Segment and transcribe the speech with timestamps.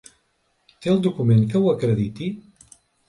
[0.85, 2.31] Té el document que ho acrediti?